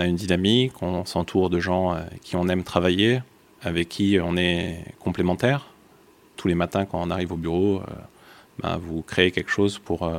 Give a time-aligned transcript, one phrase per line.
[0.00, 3.20] a une dynamique, on s'entoure de gens qui on aime travailler,
[3.62, 5.66] avec qui on est complémentaires.
[6.36, 7.82] Tous les matins, quand on arrive au bureau,
[8.62, 10.10] ben, vous créez quelque chose pour,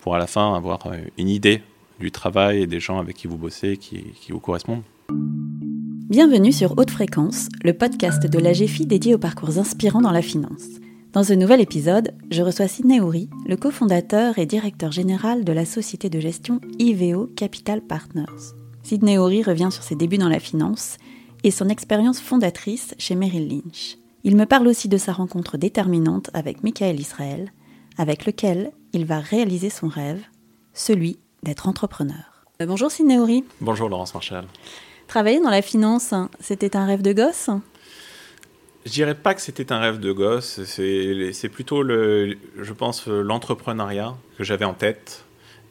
[0.00, 0.80] pour à la fin avoir
[1.16, 1.62] une idée
[2.00, 4.82] du travail et des gens avec qui vous bossez qui, qui vous correspondent.
[6.10, 10.22] Bienvenue sur Haute Fréquence, le podcast de la GFI dédié aux parcours inspirants dans la
[10.22, 10.66] finance.
[11.12, 15.64] Dans ce nouvel épisode, je reçois Sidney Houry, le cofondateur et directeur général de la
[15.64, 18.59] société de gestion IVO Capital Partners.
[18.82, 20.96] Sidney Houry revient sur ses débuts dans la finance
[21.44, 23.98] et son expérience fondatrice chez Merrill Lynch.
[24.24, 27.52] Il me parle aussi de sa rencontre déterminante avec Michael Israël,
[27.98, 30.20] avec lequel il va réaliser son rêve,
[30.74, 32.44] celui d'être entrepreneur.
[32.60, 34.44] Euh, bonjour Sidney Bonjour Laurence Marshall.
[35.06, 37.50] Travailler dans la finance, c'était un rêve de gosse?
[38.86, 44.16] Je dirais pas que c'était un rêve de gosse, c'est plutôt, le, je pense, l'entrepreneuriat
[44.38, 45.24] que j'avais en tête.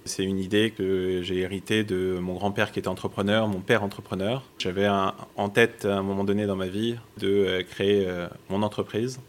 [0.09, 4.43] C'est une idée que j'ai héritée de mon grand-père qui était entrepreneur, mon père entrepreneur.
[4.57, 8.63] J'avais en tête à un moment donné dans ma vie de euh, créer euh, mon
[8.63, 9.19] entreprise.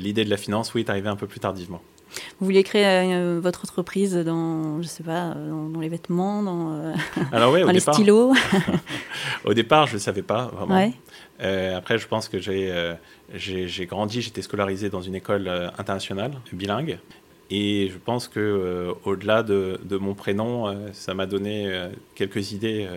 [0.00, 1.82] L'idée de la finance, oui, est arrivée un peu plus tardivement.
[2.38, 6.94] Vous vouliez créer euh, votre entreprise dans, je sais pas, dans, les vêtements, dans, euh,
[7.32, 8.34] Alors dans les stylos
[9.44, 10.92] Au départ, je ne savais pas vraiment.
[11.42, 15.48] Euh, après, je pense que j'ai grandi, j'étais scolarisé dans une école
[15.78, 16.98] internationale, bilingue.
[17.50, 21.70] Et je pense que au-delà de, de, mon prénom, ça m'a donné
[22.14, 22.88] quelques idées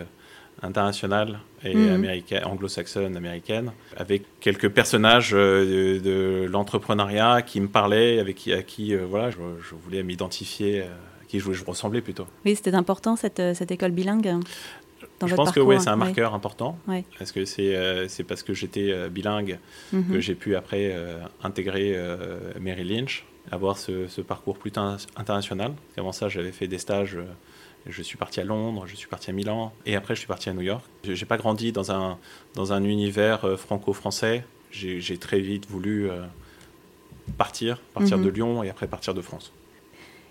[0.62, 1.94] internationale et mhm.
[1.94, 8.62] américaine, anglo-saxonne, américaine, avec quelques personnages euh, de, l'entrepreneuriat qui me parlaient, avec qui, à
[8.62, 9.38] qui euh, voilà, je,
[9.82, 10.86] voulais m'identifier, euh,
[11.22, 12.26] à qui je, je, ressemblais plutôt.
[12.44, 14.36] Oui, c'était important cette, cette école bilingue
[15.18, 16.78] dans je pense que oui, c'est un marqueur important.
[17.18, 19.58] Parce que c'est parce que j'étais bilingue
[19.92, 20.12] mhm.
[20.12, 20.96] que j'ai pu après
[21.42, 21.98] intégrer
[22.58, 24.80] Mary Lynch, avoir ce, ce parcours plutôt
[25.16, 25.72] international.
[25.96, 27.18] Avant ça, j'avais fait des stages
[27.86, 30.48] je suis parti à Londres, je suis parti à Milan, et après je suis parti
[30.48, 30.84] à New York.
[31.04, 32.18] Je n'ai pas grandi dans un,
[32.54, 34.44] dans un univers euh, franco-français.
[34.70, 36.22] J'ai très vite voulu euh,
[37.36, 38.30] partir, partir de mhm.
[38.30, 39.52] Lyon et après partir de France.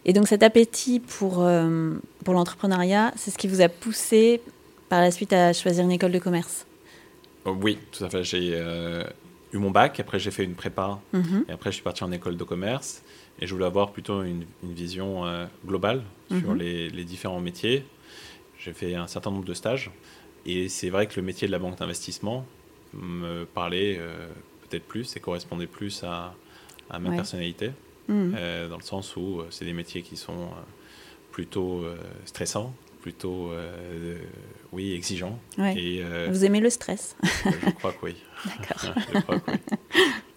[0.06, 4.42] Et donc cet appétit pour, euh, pour l'entrepreneuriat, c'est ce qui vous a poussé
[4.88, 6.66] par la suite à choisir une école de commerce?
[7.46, 8.24] Oui, tout à fait.
[8.24, 8.58] J'ai
[9.54, 11.46] eu mon bac, après j'ai fait une prépa, mhm.
[11.48, 13.04] et après je suis parti en école de commerce.
[13.42, 16.58] Et je voulais avoir plutôt une, vision euh, globale sur mhm.
[16.58, 17.86] les, différents métiers.
[18.58, 19.92] J'ai fait un certain nombre de stages.
[20.46, 22.46] Et c'est vrai que le métier de la banque d'investissement
[22.94, 24.28] me parlait euh,
[24.68, 26.36] peut-être plus et correspondait plus à,
[27.00, 27.72] ma personnalité.
[28.10, 28.36] Mhm.
[28.38, 30.50] Euh, dans le sens où c'est des métiers qui sont
[31.32, 31.86] plutôt
[32.26, 33.52] stressants, plutôt
[34.72, 35.40] oui, exigeants.
[35.58, 38.16] Et, Vous aimez le stress Je crois que oui.
[38.46, 39.36] D'accord.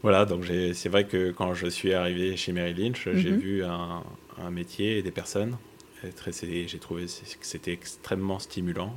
[0.03, 3.39] Voilà, donc c'est vrai que quand je suis arrivé chez Mary Lynch, j'ai mhm.
[3.39, 4.03] vu un,
[4.51, 5.57] métier et des personnes.
[6.03, 8.97] J'ai trouvé que c'était extrêmement stimulant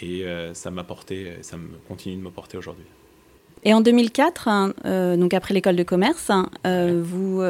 [0.00, 2.84] et euh, ça m'a porté, ça me continue de me porter aujourd'hui.
[3.62, 7.42] Et en 2004, hein, euh, donc après l'école de commerce, hein, euh, vous,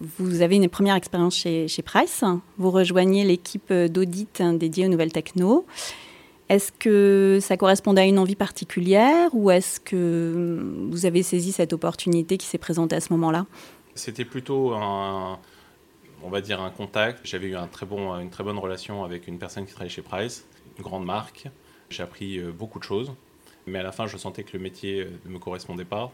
[0.00, 2.24] vous avez une première expérience chez, Price.
[2.58, 5.66] Vous rejoignez l'équipe d'audit dédiée aux nouvelles techno.
[6.48, 11.72] Est-ce que ça correspondait à une envie particulière ou est-ce que vous avez saisi cette
[11.72, 13.46] opportunité qui s'est présentée à ce moment-là?
[13.94, 15.38] C'était plutôt un,
[16.22, 17.20] on va dire un contact.
[17.24, 17.86] J'avais eu une très
[18.44, 20.46] bonne relation avec une personne qui travaillait chez Price,
[20.78, 21.48] une grande marque.
[21.90, 23.12] J'ai appris euh, beaucoup de choses,
[23.66, 26.12] mais à la fin, je sentais que le métier euh, ne me correspondait pas.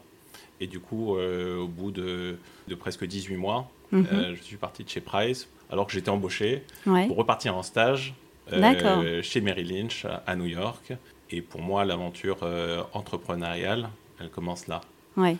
[0.62, 2.36] Et du coup, euh, au bout de,
[2.78, 4.06] presque 18 mois, mhm.
[4.36, 8.14] je suis parti de chez Price, alors que j'étais embauché, pour repartir en stage
[8.52, 10.92] euh, chez Mary Lynch à New York.
[11.32, 13.88] Et pour moi, l'aventure euh, entrepreneuriale,
[14.20, 14.82] elle commence là.
[15.16, 15.36] Ouais.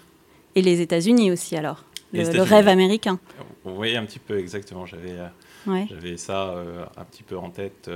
[0.56, 3.20] Et les États-Unis aussi, alors le, rêve américain.
[3.64, 4.86] Oui, un petit peu, exactement.
[4.86, 6.52] J'avais euh, j'avais ça
[6.96, 7.88] un petit peu en tête.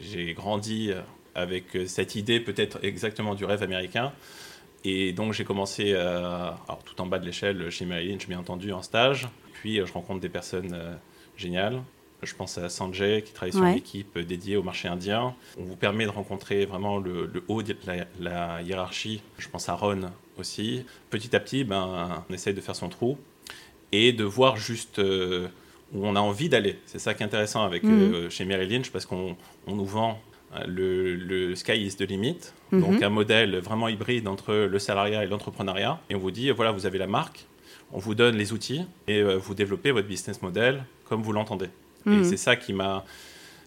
[0.00, 0.92] J'ai grandi
[1.34, 4.12] avec cette idée, peut-être exactement du rêve américain.
[4.84, 8.72] Et donc, j'ai commencé, alors, tout en bas de l'échelle, chez Mary Lynch, bien entendu,
[8.72, 9.28] en stage.
[9.54, 10.76] Puis, je rencontre des personnes
[11.36, 11.80] géniales.
[12.22, 15.34] Je pense à Sanjay qui travaille sur l'équipe dédiée au marché indien.
[15.58, 17.76] On vous permet de rencontrer vraiment le, haut de
[18.20, 19.22] la, hiérarchie.
[19.38, 20.84] Je pense à Ron aussi.
[21.10, 23.18] Petit à petit, ben, on essaye de faire son trou
[23.92, 25.48] et de voir juste euh,
[25.92, 26.78] où on a envie d'aller.
[26.86, 27.92] C'est ça qui est intéressant avec, mhm.
[27.92, 29.36] euh, chez Merrill Lynch parce qu'on
[29.68, 30.20] nous vend
[30.54, 32.80] euh, le, sky is the limit, mhm.
[32.80, 36.00] donc un modèle vraiment hybride entre le salariat et l'entrepreneuriat.
[36.10, 37.46] Et on vous dit, voilà, vous avez la marque,
[37.92, 41.68] on vous donne les outils et vous développez votre business model comme vous l'entendez.
[42.06, 42.24] Et mhm.
[42.24, 43.04] c'est ça qui m'a.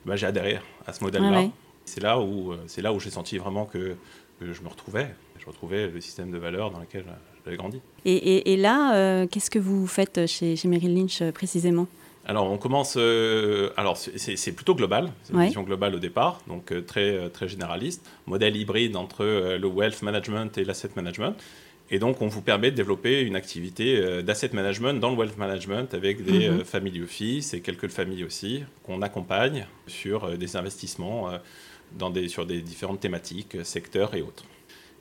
[0.05, 1.43] Bah, j'ai adhéré à ce modèle-là.
[1.45, 1.51] Ah
[1.87, 3.95] c'est là où, euh, c'est là où j'ai senti vraiment que,
[4.41, 5.07] je me retrouvais.
[5.39, 7.05] Je retrouvais le système de valeurs dans lequel
[7.43, 7.81] j'avais grandi.
[8.05, 11.87] Et, et, là, euh, qu'est-ce que vous faites chez, chez Merrill Lynch euh, précisément?
[12.27, 12.95] Alors, on commence.
[12.97, 15.11] Euh, alors, c'est plutôt global.
[15.23, 18.05] C'est une vision globale au départ, donc euh, très, euh, très généraliste.
[18.25, 21.35] Modèle hybride entre le wealth management et l'asset management.
[21.89, 25.93] Et donc, on vous permet de développer une activité d'asset management dans le wealth management
[25.93, 26.65] avec des mhm.
[26.65, 31.29] family office et quelques familles aussi qu'on accompagne sur des investissements
[31.97, 34.43] dans des, sur des différentes thématiques, secteurs et autres.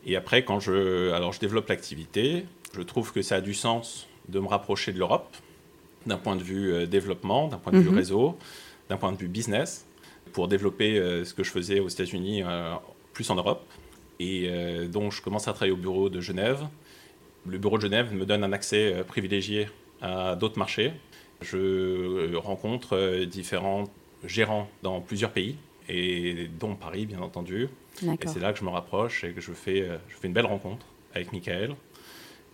[0.05, 4.07] Et après, quand je, alors je développe l'activité, je trouve que ça a du sens
[4.29, 5.37] de me rapprocher de l'Europe
[6.07, 7.97] d'un point de vue euh, développement, d'un point de vue mhm.
[7.97, 8.39] réseau,
[8.89, 9.87] d'un point de vue business,
[10.33, 12.75] pour développer euh, ce que je faisais aux États-Unis, euh,
[13.13, 13.65] plus en Europe.
[14.19, 14.49] Et
[14.91, 16.67] donc, je commence à travailler au bureau de Genève.
[17.47, 19.69] Le bureau de Genève me donne un accès privilégié
[20.01, 20.91] à d'autres marchés.
[21.43, 23.85] Je rencontre différents
[24.25, 25.57] gérants dans plusieurs pays,
[25.91, 27.69] et dont Paris, bien entendu.
[28.03, 30.47] Et c'est là que je me rapproche et que je fais, je fais une belle
[30.47, 31.75] rencontre avec Michael.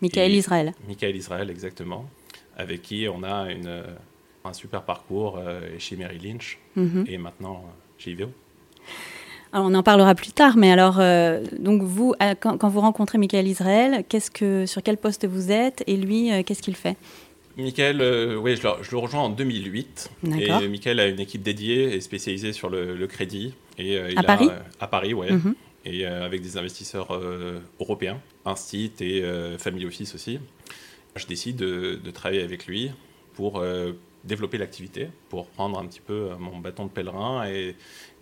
[0.00, 0.72] Michael Israël.
[0.88, 2.08] Michael Israël, exactement
[2.56, 3.82] avec qui on a une, euh,
[4.44, 7.04] un super parcours euh, chez Mary Lynch mhm.
[7.08, 8.28] et maintenant euh, chez Iveo.
[9.52, 10.96] Alors on en parlera plus tard, mais alors,
[11.58, 15.98] donc vous, quand, vous rencontrez Michael Israël, qu'est-ce que, sur quel poste vous êtes et
[15.98, 16.96] lui, qu'est-ce qu'il fait?
[17.58, 17.96] Michael,
[18.38, 20.10] oui, je le, rejoins en 2008.
[20.38, 23.52] Et Michael a une équipe dédiée et spécialisée sur le, crédit.
[23.76, 24.48] Et, à Paris?
[24.80, 25.26] À Paris, oui.
[25.84, 27.20] Et avec des investisseurs
[27.78, 29.22] européens, Instit et
[29.58, 30.38] Family Office aussi
[31.16, 32.90] je décide de, travailler avec lui
[33.34, 33.92] pour euh,
[34.24, 37.74] développer l'activité, pour prendre un petit peu euh, mon bâton de pèlerin et,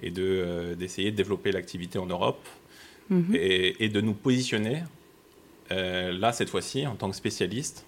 [0.03, 2.47] et euh, d'essayer de, développer l'activité en Europe
[3.11, 3.35] mhm.
[3.35, 4.83] et, de nous positionner,
[5.71, 7.87] là, cette fois-ci, en tant que spécialiste,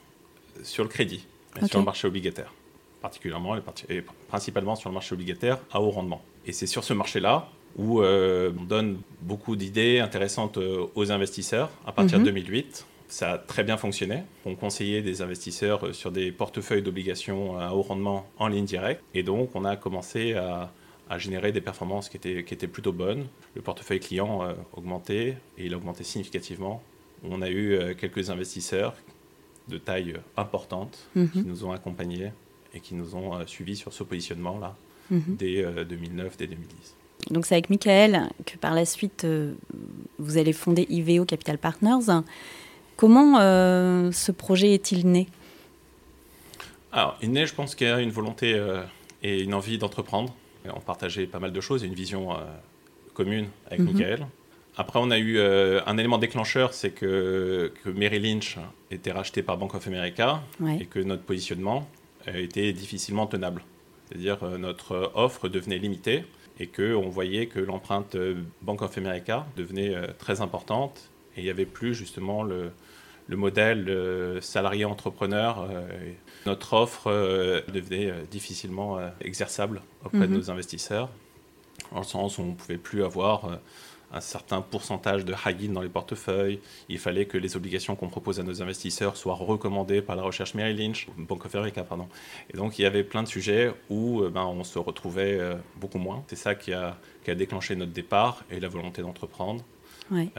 [0.62, 1.26] sur le crédit,
[1.66, 2.52] sur le marché obligataire,
[3.00, 3.56] particulièrement
[3.88, 6.22] et principalement sur le marché obligataire à haut rendement.
[6.46, 10.58] Et c'est sur ce marché-là où on donne beaucoup d'idées intéressantes
[10.94, 14.22] aux investisseurs à partir de 2008 mhm ça a très bien fonctionné.
[14.46, 19.02] On conseillait des investisseurs euh, sur des portefeuilles d'obligations à haut rendement en ligne directe.
[19.12, 20.72] Et donc, on a commencé à,
[21.18, 23.26] générer des performances qui étaient, qui étaient plutôt bonnes.
[23.54, 26.82] Le portefeuille client a euh, augmenté et il a augmenté significativement.
[27.22, 28.94] On a eu euh, quelques investisseurs
[29.68, 31.28] de taille importante mhm.
[31.28, 32.32] qui nous ont accompagnés
[32.72, 34.74] et qui nous ont suivis sur ce positionnement-là
[35.10, 35.36] mhm.
[35.36, 36.96] dès 2009, dès 2010.
[37.30, 39.26] Donc c'est avec Michael que par la suite,
[40.18, 42.22] vous allez fonder IVO Capital Partners.
[43.02, 45.26] Comment euh, ce projet est-il né?
[46.92, 48.84] Alors, il naît, je pense qu'il y a une volonté euh,
[49.24, 50.32] et une envie d'entreprendre.
[50.72, 52.36] On partageait pas mal de choses et une vision euh,
[53.12, 54.26] commune avec mm Michael.
[54.76, 58.56] Après, on a eu un élément déclencheur, c'est que, que Mary Lynch
[58.92, 60.40] était rachetée par Bank of America
[60.78, 61.88] et que notre positionnement
[62.28, 63.64] était difficilement tenable.
[64.06, 66.24] C'est-à-dire notre offre devenait limitée
[66.60, 68.16] et qu'on voyait que l'empreinte
[68.62, 72.70] Bank of America devenait très importante et il n'y avait plus justement le,
[73.28, 75.66] le modèle euh, salarié-entrepreneur.
[75.70, 76.12] Euh,
[76.46, 80.34] notre offre euh, devenait difficilement exerçable auprès de mhm.
[80.34, 81.08] nos investisseurs,
[81.92, 83.60] en le sens où on ne pouvait plus avoir
[84.14, 86.60] un certain pourcentage de high dans les portefeuilles.
[86.90, 90.54] Il fallait que les obligations qu'on propose à nos investisseurs soient recommandées par la recherche
[90.54, 92.08] Merrill Lynch, Bank of America, pardon.
[92.52, 95.40] Et donc, il y avait plein de sujets où ben, on se retrouvait
[95.76, 96.24] beaucoup moins.
[96.26, 99.64] C'est ça qui a, qui a, déclenché notre départ et la volonté d'entreprendre,
[100.10, 100.30] qui,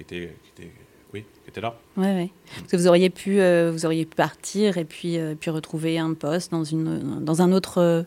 [0.00, 0.72] était, qui, était,
[1.14, 1.78] oui, qui était là.
[1.96, 2.32] Oui, oui.
[2.56, 5.98] Parce que vous auriez pu, euh, vous auriez pu partir et puis, euh, puis retrouver
[5.98, 8.02] un poste dans, une, dans un autre euh,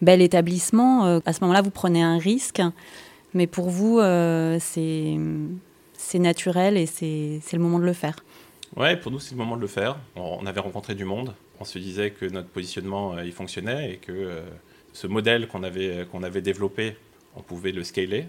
[0.00, 1.20] bel établissement.
[1.24, 2.62] à ce moment-là, vous prenez un risque,
[3.34, 4.00] mais pour vous,
[4.60, 5.16] c'est
[6.00, 8.16] c'est naturel et c'est le moment de le faire.
[8.76, 9.98] Oui, pour nous, c'est le moment de le faire.
[10.14, 11.34] On avait rencontré du monde.
[11.60, 14.40] On se disait que notre positionnement, il fonctionnait et que
[14.92, 16.96] ce modèle qu'on avait, qu'on avait développé,
[17.34, 18.26] on pouvait le scaler.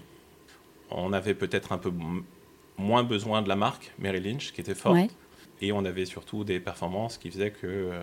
[0.90, 1.92] On avait peut-être un peu
[2.80, 5.12] moins besoin de la marque Mary Lynch, qui était forte.
[5.62, 8.02] Et on avait surtout des performances qui faisaient qu'on euh,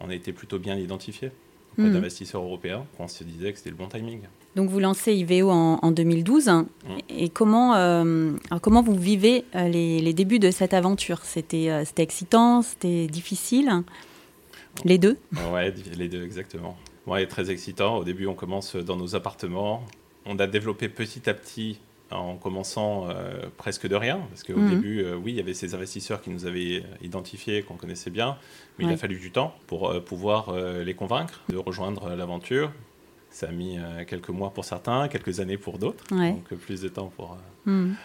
[0.00, 1.30] on a été plutôt bien identifié
[1.72, 1.92] auprès hmm.
[1.92, 2.86] d'investisseurs européens.
[2.98, 4.20] On se disait que c'était le bon timing.
[4.56, 6.48] Donc vous lancez IVO en, 2012.
[6.48, 6.64] Hmm.
[7.10, 11.24] Et comment, euh, comment vous vivez euh, les, débuts de cette aventure?
[11.24, 13.82] C'était c'était excitant C'était difficile?
[14.84, 15.18] Les deux?
[15.52, 15.62] Oui,
[15.96, 16.76] les deux, exactement.
[17.06, 17.98] Ouais, très excitant.
[17.98, 19.84] Au début, on commence dans nos appartements.
[20.24, 21.78] On a développé petit à petit
[22.10, 24.70] en commençant euh, presque de rien, parce qu'au mhm.
[24.70, 28.36] début, euh, oui, il y avait ces investisseurs qui nous avaient identifiés, qu'on connaissait bien,
[28.78, 32.72] mais il a fallu du temps pour euh, pouvoir les convaincre de rejoindre l'aventure.
[33.30, 37.10] Ça a mis quelques mois pour certains, quelques années pour d'autres, donc plus de temps
[37.16, 37.96] pour, mhm.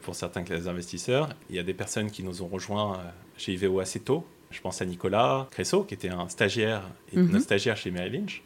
[0.00, 1.28] pour certains investisseurs.
[1.50, 2.98] Il y a des personnes qui nous ont rejoints
[3.36, 4.24] chez IVO assez tôt.
[4.50, 7.38] Je pense à Nicolas Cressot, qui était un stagiaire, et mhm.
[7.40, 8.42] stagiaire chez Merrill Lynch.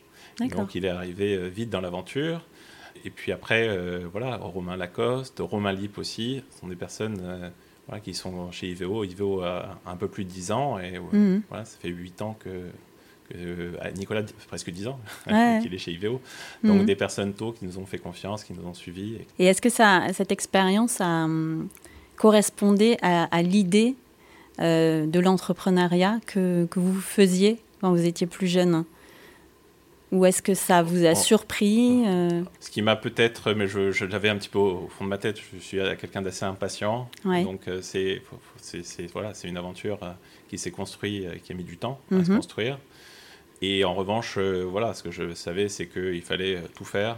[0.51, 2.41] Donc il est arrivé vite dans l'aventure.
[3.05, 7.49] Et puis après, euh, voilà, Romain Lacoste, Romain Lip aussi, ce sont des personnes euh,
[7.87, 9.05] voilà, qui sont chez IVO.
[9.05, 11.43] IVO a un peu plus de 10 ans et mhm.
[11.49, 12.71] voilà, ça fait 8 ans que,
[13.97, 14.99] Nicolas, presque 10 ans,
[15.63, 16.21] qu'il est chez IVEO.
[16.65, 16.87] Donc, mhm.
[16.87, 19.19] des personnes tôt qui nous ont fait confiance, qui nous ont suivis.
[19.39, 21.69] Et, est-ce que ça, cette expérience a hum,
[22.17, 23.95] correspondé à, l'idée
[24.59, 28.85] de l'entrepreneuriat que, que, vous faisiez quand vous étiez plus jeune?
[30.13, 34.29] Ou est-ce que ça vous a surpris euh Ce qui m'a peut-être, mais je, l'avais
[34.29, 37.09] un petit peu au, fond de ma tête, je suis quelqu'un d'assez impatient.
[37.25, 38.23] Donc euh, c'est
[39.13, 40.13] voilà, une aventure euh,
[40.49, 42.37] qui s'est construite, qui a mis du temps à se mhm.
[42.37, 42.79] construire.
[43.63, 47.17] Et en revanche, voilà, ce que je savais, c'est qu'il fallait tout faire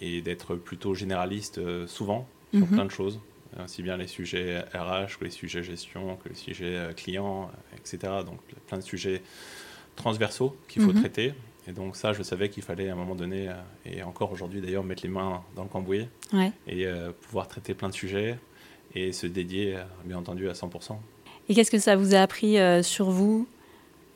[0.00, 2.68] et, d'être plutôt généraliste souvent sur mhm.
[2.68, 3.20] plein de choses,
[3.62, 8.12] aussi bien les sujets RH que les sujets gestion, que les sujets clients, etc.
[8.26, 9.22] Donc plein de sujets
[9.94, 11.00] transversaux qu'il faut mhm.
[11.00, 11.34] traiter.
[11.68, 13.52] Et donc ça, je savais qu'il fallait à un moment donné, euh,
[13.84, 16.08] et encore aujourd'hui d'ailleurs, mettre les mains dans le cambouis
[16.66, 18.38] et euh, pouvoir traiter plein de sujets
[18.94, 20.96] et se dédier, euh, bien entendu, à 100%.
[21.50, 23.46] Et qu'est-ce que ça vous a appris sur vous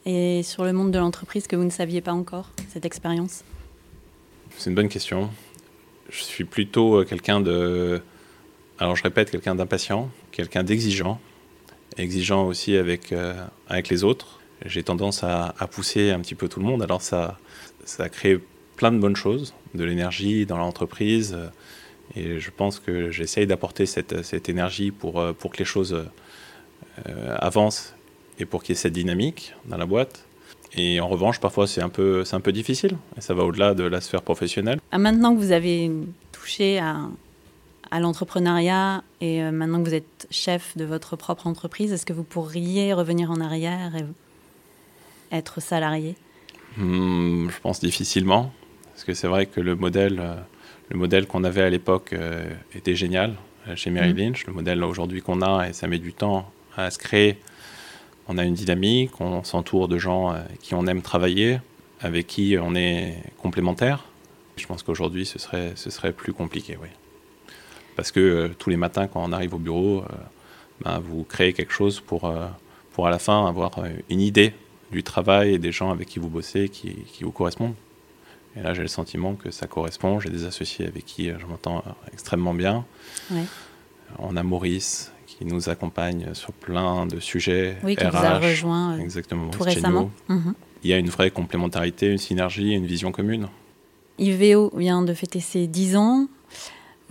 [0.04, 3.42] et sur le monde de l'entreprise que vous ne saviez pas encore, cette expérience?
[4.58, 5.30] C'est une bonne question.
[6.10, 8.02] Je suis plutôt quelqu'un de...
[8.78, 11.20] Alors je répète, quelqu'un d'impatient, quelqu'un d'exigeant,
[11.96, 13.14] exigeant aussi avec,
[13.66, 16.82] avec les autres j'ai tendance à, pousser un petit peu tout le monde.
[16.82, 17.38] Alors ça,
[17.84, 18.40] ça crée
[18.76, 21.36] plein de bonnes choses, de l'énergie dans l'entreprise.
[22.14, 25.94] Et je pense que j'essaye d'apporter cette, énergie pour, euh, pour que les choses
[27.06, 27.94] euh, avancent
[28.38, 30.26] et pour qu'il y ait cette dynamique dans la boîte.
[30.74, 32.96] Et en revanche, parfois, c'est un, peu, un peu difficile.
[33.16, 34.80] Et ça va au-delà de la sphère professionnelle.
[34.90, 35.90] Ah, maintenant que vous avez
[36.32, 37.08] touché à,
[37.92, 42.14] à l'entrepreneuriat et euh, maintenant que vous êtes chef de votre propre entreprise, est-ce que
[42.14, 43.94] vous pourriez revenir en arrière
[45.32, 46.14] être salarié
[46.76, 48.52] hmm, Je pense difficilement,
[48.92, 50.34] parce que c'est vrai que le modèle, euh,
[50.90, 53.34] le modèle qu'on avait à l'époque euh, était génial
[53.66, 54.18] euh, chez Mary hmm.
[54.18, 54.46] Lynch.
[54.46, 57.38] Le modèle aujourd'hui qu'on a, et ça met du temps à se créer,
[58.28, 61.58] on a une dynamique, on s'entoure de gens qui on aime travailler,
[62.00, 64.04] avec qui on est complémentaires.
[64.56, 66.88] Je pense qu'aujourd'hui, ce serait, ce serait plus compliqué, oui.
[67.96, 70.04] Parce que tous les matins, quand on arrive au bureau,
[70.82, 72.32] ben, vous créez quelque chose pour,
[72.92, 73.72] pour à la fin avoir
[74.08, 74.54] une idée
[74.92, 77.74] du travail et des gens avec qui vous bossez qui, qui vous correspondent.
[78.56, 80.20] Et là, j'ai le sentiment que ça correspond.
[80.20, 81.82] J'ai des associés avec qui euh, je m'entends
[82.12, 82.84] extrêmement bien.
[84.18, 87.76] On a Maurice qui nous accompagne sur plein de sujets.
[87.82, 90.10] Oui, qui vous a rejoint euh, exactement, tout récemment.
[90.28, 93.48] Il y a une vraie complémentarité, une synergie, une vision commune.
[94.18, 96.26] IVEO vient de fêter ses 10 ans.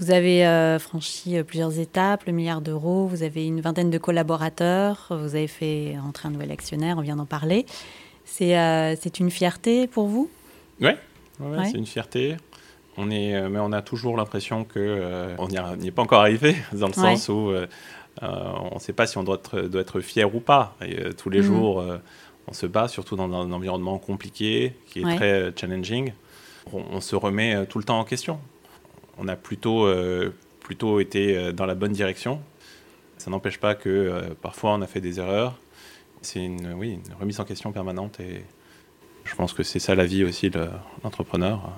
[0.02, 4.00] Vous avez euh, franchi euh, plusieurs étapes, le milliard d'euros, vous avez une vingtaine de
[4.00, 7.68] collaborateurs, vous avez fait rentrer un nouvel actionnaire, on vient d'en parler.
[8.26, 10.28] C'est euh, une fierté pour vous?
[10.80, 10.90] Oui,
[11.40, 12.36] ouais, c'est une fierté.
[12.98, 16.94] On est, mais on a toujours l'impression qu'on n'y est pas encore arrivé, dans le
[16.94, 17.54] sens où
[18.22, 20.76] on ne sait pas si on doit être, doit être fier ou pas.
[20.82, 21.44] Et, tous les mmh.
[21.44, 21.86] jours,
[22.48, 26.12] on se bat, surtout dans un environnement compliqué, qui est très challenging.
[26.74, 28.40] on se remet tout le temps en question
[29.18, 32.42] on a plutôt, euh, plutôt été euh, dans la bonne direction.
[33.18, 35.60] Ça n'empêche pas que euh, parfois on a fait des erreurs.
[36.22, 38.44] C'est une, oui, une remise en question permanente et
[39.24, 40.68] je pense que c'est ça la vie aussi de
[41.04, 41.72] l'entrepreneur.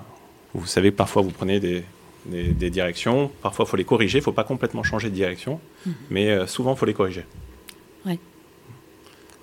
[0.54, 1.84] Vous savez, parfois vous prenez des,
[2.26, 5.60] des, directions, parfois il faut les corriger, il ne faut pas complètement changer de direction,
[5.86, 5.94] mhm.
[6.10, 7.26] mais souvent il faut les corriger.
[8.06, 8.20] Oui.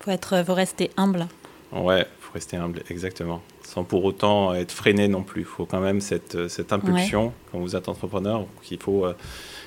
[0.07, 1.27] Il faut, faut rester humble.
[1.73, 5.43] Ouais, il faut rester humble, exactement sans pour autant être freiné non plus.
[5.43, 9.15] Il faut quand même cette, cette impulsion quand vous êtes entrepreneur, qu'il faut, euh,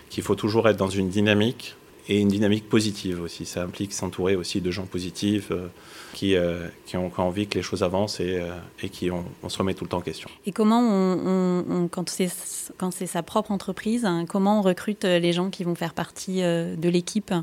[0.10, 1.78] qu'il faut toujours être dans une dynamique
[2.10, 3.46] et une dynamique positive aussi.
[3.46, 5.68] Ça implique s'entourer aussi de gens positifs euh,
[6.12, 8.42] qui, euh, qui, ont, envie que les choses avancent et,
[8.82, 10.30] et qui on, se remet tout le temps en question.
[10.46, 12.30] Et comment, on, quand c'est
[12.78, 16.42] quand c'est sa propre entreprise, hein, comment on recrute les gens qui vont faire partie
[16.42, 17.34] de l'équipe?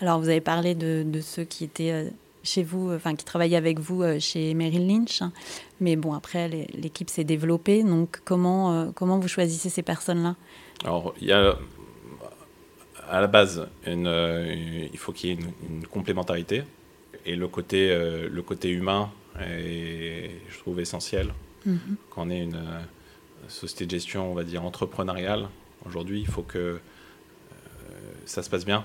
[0.00, 2.12] Alors vous avez parlé de, de ceux qui étaient
[2.44, 5.22] chez vous, enfin qui travaillait avec vous euh, chez Merrill Lynch.
[5.80, 7.82] Mais bon, après, l'équipe s'est développée.
[7.82, 10.36] Donc, comment, euh, comment vous choisissez ces personnes-là?
[10.84, 11.58] Alors, il y a
[13.10, 16.62] à la base, une, euh, il faut qu'il y ait une, complémentarité.
[17.26, 19.10] Et le côté, le côté humain
[19.40, 21.32] est, je trouve, essentiel.
[21.64, 21.96] Mhm.
[22.10, 22.62] Quand on est une
[23.48, 25.48] société de gestion, on va dire, entrepreneuriale,
[25.86, 26.80] aujourd'hui, il faut que
[28.26, 28.84] ça se passe bien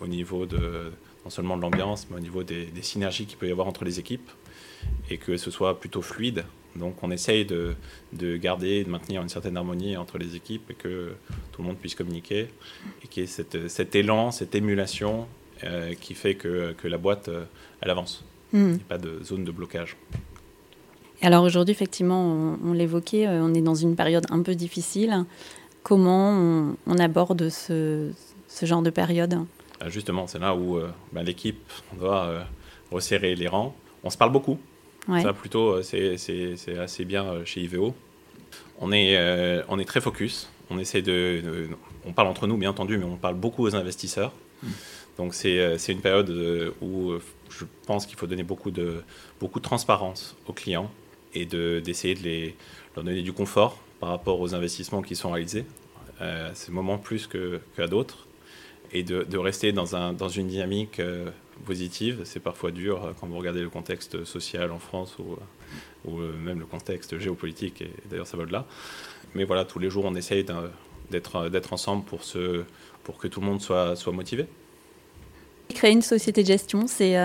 [0.00, 0.90] au niveau de
[1.28, 3.98] non seulement de l'ambiance, mais au niveau des, synergies qu'il peut y avoir entre les
[3.98, 4.30] équipes,
[5.10, 6.46] et que ce soit plutôt fluide.
[6.74, 7.74] Donc on essaye de,
[8.14, 11.12] de garder, de maintenir une certaine harmonie entre les équipes et que
[11.52, 12.48] tout le monde puisse communiquer,
[13.02, 15.28] et qu'il y ait cette, cet élan, cette émulation
[15.64, 17.44] euh, qui fait que, que la boîte, euh,
[17.82, 18.24] elle avance.
[18.54, 18.68] Hmm.
[18.70, 19.98] Il n'y a pas de zone de blocage.
[21.20, 25.26] Alors aujourd'hui, effectivement, on, l'évoquait, euh, on est dans une période un peu difficile.
[25.82, 28.12] Comment on, on aborde ce,
[28.48, 29.44] ce genre de période?
[29.86, 31.60] Justement, c'est là où euh, bah, l'équipe
[31.98, 32.42] doit euh,
[32.90, 33.74] resserrer les rangs.
[34.04, 34.58] On se parle beaucoup.
[35.22, 36.18] Ça, plutôt, c'est
[36.78, 37.94] assez bien chez IVO.
[38.78, 39.16] On est,
[39.70, 40.50] on est très focus.
[40.68, 41.70] On essaie de,
[42.04, 44.34] On parle entre nous, bien entendu, mais on parle beaucoup aux investisseurs.
[44.62, 44.68] Mm.
[45.16, 46.28] Donc, c'est une période
[46.82, 47.14] où
[47.48, 49.02] je pense qu'il faut donner beaucoup de,
[49.40, 50.90] beaucoup de transparence aux clients
[51.32, 52.56] et d'essayer de, les,
[52.94, 55.64] leur donner du confort par rapport aux investissements qui sont réalisés.
[56.20, 57.28] Euh, à ce moment plus
[57.76, 58.26] qu'à d'autres.
[58.92, 61.30] Et de, de, rester dans, un, dans une dynamique euh,
[61.66, 65.36] positive, c'est parfois dur euh, quand vous regardez le contexte social en France ou,
[66.10, 68.66] ou même le contexte géopolitique, et d'ailleurs ça va de là.
[69.34, 70.46] Mais voilà, tous les jours on essaye
[71.10, 72.64] d'être ensemble pour, ce,
[73.04, 74.46] pour que tout le monde soit, soit motivé.
[75.68, 77.16] Créer une société de gestion, c'est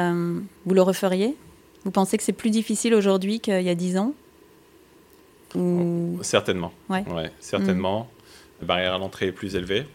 [0.65, 1.37] vous le referiez?
[1.85, 4.13] Vous pensez que c'est plus difficile aujourd'hui qu'il y a 10 ans?
[6.21, 6.73] Certainement.
[6.89, 7.03] Ouais.
[7.39, 8.09] certainement.
[8.61, 9.85] La barrière à l'entrée est plus élevée.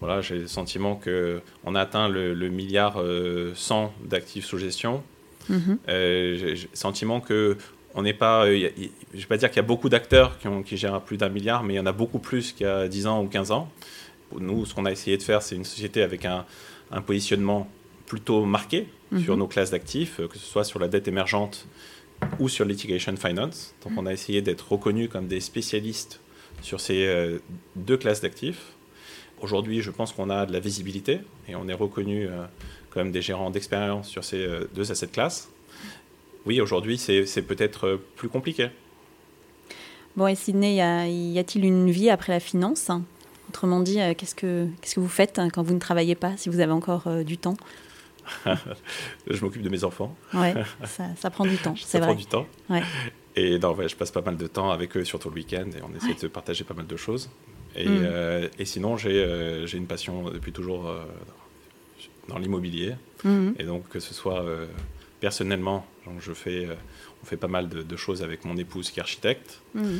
[0.00, 5.02] Voilà, j'ai le sentiment qu'on a atteint le, milliard 100 euh, d'actifs sous gestion.
[5.48, 5.78] Mhm.
[5.88, 7.56] Euh, j'ai le sentiment que
[7.94, 8.44] on n'est pas.
[8.44, 8.68] Euh,
[9.12, 11.30] je ne vais pas dire qu'il y a beaucoup d'acteurs qui, qui, gèrent plus d'un
[11.30, 13.52] milliard, mais il y en a beaucoup plus qu'il y a 10 ans ou 15
[13.52, 13.70] ans.
[14.38, 16.44] Nous, ce qu'on a essayé de faire, c'est une société avec un,
[17.06, 17.70] positionnement
[18.06, 19.22] plutôt marqué mhm.
[19.22, 21.66] sur nos classes d'actifs, que ce soit sur la dette émergente
[22.38, 23.74] ou sur litigation finance.
[23.82, 26.20] Donc on a essayé d'être reconnus comme des spécialistes
[26.62, 27.38] sur ces
[27.76, 28.75] deux classes d'actifs.
[29.40, 32.44] Aujourd'hui, je pense qu'on a de la visibilité et on est reconnu euh,
[32.90, 35.50] comme des gérants d'expérience sur ces euh, deux assets classes.
[36.46, 38.68] Oui, aujourd'hui, c'est peut-être plus compliqué.
[40.16, 42.88] Bon, et Sydney, y a-t-il une vie après la finance?
[43.48, 47.24] Autrement dit, qu'est-ce que, vous faites quand vous ne travaillez pas, si vous avez encore
[47.24, 47.56] du temps?
[49.26, 50.14] Je m'occupe de mes enfants.
[50.34, 52.06] Ouais, ça, prend du temps, c'est vrai.
[52.06, 52.46] Ça prend du temps.
[52.70, 52.82] Ouais.
[53.34, 55.94] Et non, je passe pas mal de temps avec eux, surtout le week-end, et on
[55.96, 57.28] essaie de partager pas mal de choses.
[57.76, 58.02] Et, mm.
[58.02, 61.04] euh, et sinon, euh, j'ai une passion depuis toujours euh,
[62.28, 62.94] dans l'immobilier.
[63.24, 63.50] Mm.
[63.58, 64.44] Et donc, que ce soit
[65.20, 66.68] personnellement, donc je fais,
[67.22, 69.98] on fait pas mal de, choses avec mon épouse qui est architecte, mm.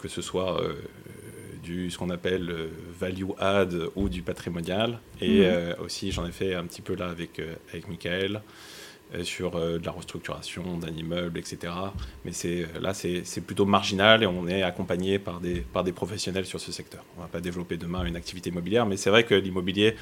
[0.00, 0.60] que ce soit
[1.62, 2.54] du ce qu'on appelle
[2.98, 4.98] value add ou du patrimonial.
[5.20, 5.46] Et
[5.78, 8.42] aussi, j'en ai fait un petit peu là avec, avec Michael.
[9.12, 11.72] Euh, sur euh, de la restructuration d'un immeuble, etc.
[12.24, 16.46] Mais c'est, là, c'est, plutôt marginal et on est accompagné par des, par des professionnels
[16.46, 17.04] sur ce secteur.
[17.16, 19.94] On ne va pas développer demain une activité immobilière, mais c'est vrai que l'immobilier,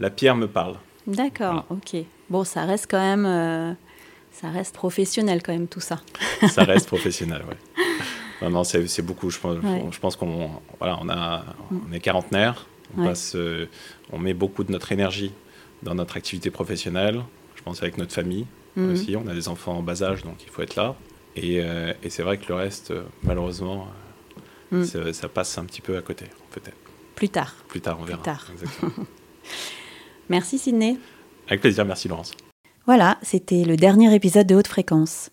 [0.00, 0.76] la pierre me parle.
[1.06, 2.02] D'accord, ok.
[2.30, 3.72] Bon, ça reste quand même, euh,
[4.32, 6.00] ça reste professionnel quand même tout ça.
[6.48, 7.84] ça reste professionnel, oui.
[8.42, 9.30] Non, non c'est, beaucoup.
[9.30, 9.58] Je pense,
[9.90, 12.66] je pense qu'on voilà, on a, on est quarantenaire.
[12.96, 13.36] On, passe,
[14.10, 15.32] on met beaucoup de notre énergie
[15.82, 17.20] dans notre activité professionnelle
[17.78, 18.92] avec notre famille mhm.
[18.92, 19.16] aussi.
[19.16, 20.96] On a des enfants en bas âge, donc il faut être là.
[21.36, 23.88] Et, euh, c'est vrai que le reste, euh, malheureusement,
[24.72, 25.12] euh, mhm.
[25.12, 26.76] ça, passe un petit peu à côté, peut-être.
[27.14, 27.54] Plus tard.
[27.68, 28.18] Plus tard, on verra.
[28.18, 28.46] Plus tard.
[30.28, 30.98] merci Sydney.
[31.48, 32.32] Avec plaisir, merci Laurence.
[32.86, 35.30] Voilà, c'était le dernier épisode de Haute Fréquence.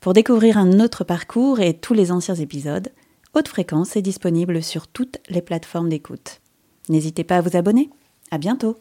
[0.00, 2.88] Pour découvrir un autre parcours et tous les anciens épisodes,
[3.34, 6.40] Haute Fréquence est disponible sur toutes les plateformes d'écoute.
[6.88, 7.90] N'hésitez pas à vous abonner.
[8.30, 8.76] À bientôt.